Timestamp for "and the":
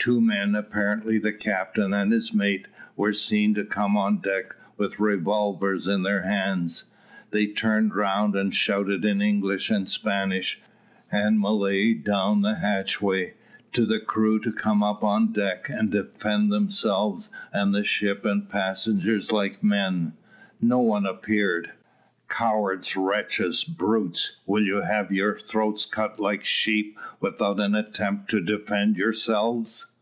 17.52-17.84